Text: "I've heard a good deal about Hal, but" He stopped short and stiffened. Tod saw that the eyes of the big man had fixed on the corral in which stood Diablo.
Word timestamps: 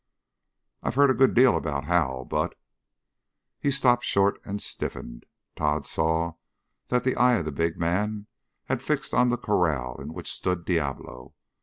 "I've 0.81 0.95
heard 0.95 1.11
a 1.11 1.13
good 1.13 1.35
deal 1.35 1.55
about 1.55 1.85
Hal, 1.85 2.25
but" 2.25 2.57
He 3.61 3.69
stopped 3.69 4.03
short 4.03 4.41
and 4.43 4.59
stiffened. 4.59 5.27
Tod 5.55 5.85
saw 5.85 6.37
that 6.87 7.03
the 7.03 7.15
eyes 7.17 7.41
of 7.41 7.45
the 7.45 7.51
big 7.51 7.77
man 7.77 8.25
had 8.65 8.81
fixed 8.81 9.13
on 9.13 9.29
the 9.29 9.37
corral 9.37 9.97
in 10.01 10.11
which 10.15 10.31
stood 10.33 10.65
Diablo. 10.65 11.35